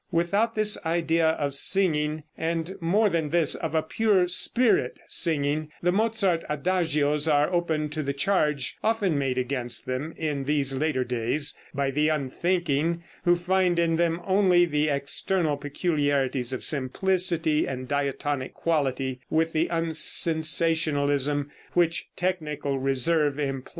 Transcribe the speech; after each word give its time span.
Without 0.11 0.55
this 0.55 0.83
idea 0.83 1.27
of 1.33 1.53
singing, 1.53 2.23
and 2.35 2.73
more 2.81 3.07
than 3.07 3.29
this, 3.29 3.53
of 3.53 3.75
a 3.75 3.83
pure 3.83 4.27
spirit 4.27 4.99
singing, 5.05 5.69
the 5.83 5.91
Mozart 5.91 6.43
adagios 6.49 7.27
are 7.27 7.53
open 7.53 7.87
to 7.89 8.01
the 8.01 8.11
charge 8.11 8.77
often 8.83 9.15
made 9.19 9.37
against 9.37 9.85
them 9.85 10.15
in 10.17 10.45
these 10.45 10.73
later 10.73 11.03
days 11.03 11.55
by 11.71 11.91
the 11.91 12.09
unthinking, 12.09 13.03
who 13.25 13.35
find 13.35 13.77
in 13.77 13.95
them 13.97 14.19
only 14.25 14.65
the 14.65 14.89
external 14.89 15.55
peculiarities 15.55 16.51
of 16.51 16.63
simplicity 16.63 17.67
and 17.67 17.87
diatonic 17.87 18.55
quality, 18.55 19.19
with 19.29 19.53
the 19.53 19.67
unsensationalism 19.67 21.51
which 21.75 22.07
technical 22.15 22.79
reserve 22.79 23.37
implies. 23.39 23.69